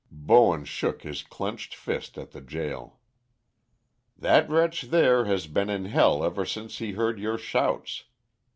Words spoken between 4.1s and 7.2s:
"That wretch there has been in hell ever since he heard